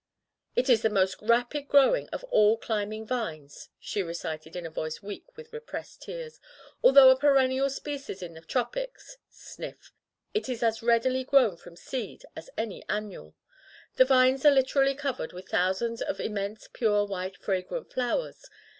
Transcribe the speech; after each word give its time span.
"It 0.55 0.67
is 0.67 0.81
rfie 0.81 0.91
most 0.93 1.21
rapid 1.21 1.67
growing 1.67 2.09
of 2.09 2.23
all 2.23 2.57
climbing 2.57 3.05
vines/' 3.05 3.69
she 3.79 4.01
recited 4.01 4.55
in 4.55 4.65
a 4.65 4.71
voice 4.71 5.03
weak 5.03 5.37
with 5.37 5.53
repressed 5.53 6.01
tears. 6.01 6.39
"Although 6.81 7.11
a 7.11 7.15
perennial 7.19 7.69
species 7.69 8.23
in 8.23 8.33
the 8.33 8.41
tropics, 8.41 9.17
it 10.33 10.49
is 10.49 10.63
as 10.63 10.81
readily 10.81 11.23
grown 11.23 11.55
from 11.55 11.75
seed 11.75 12.23
as 12.35 12.49
any 12.57 12.83
annual. 12.89 13.35
The 13.97 14.05
vines 14.05 14.43
are 14.43 14.49
literally 14.49 14.95
covered 14.95 15.33
with 15.33 15.49
thousands 15.49 16.01
of 16.01 16.19
im 16.19 16.33
mense, 16.33 16.67
pure 16.73 17.05
white, 17.05 17.37
fragrant 17.37 17.93
flowers. 17.93 18.49